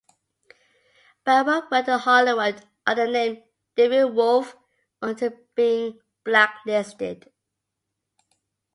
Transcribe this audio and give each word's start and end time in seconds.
Bauer 1.27 1.67
worked 1.71 1.87
in 1.87 1.99
Hollywood 1.99 2.65
under 2.87 3.05
the 3.05 3.11
name 3.11 3.43
David 3.75 4.05
Wolfe 4.05 4.57
until 4.99 5.29
being 5.53 5.99
blacklisted. 6.23 7.31